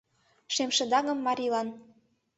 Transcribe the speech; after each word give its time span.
Шемшыдаҥым 0.53 1.19
Марилан 1.25 1.67